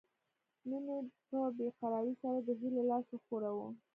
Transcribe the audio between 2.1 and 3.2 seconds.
سره د هيلې لاس